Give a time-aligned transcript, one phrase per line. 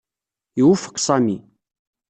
[0.59, 1.37] Iwufeq Sami.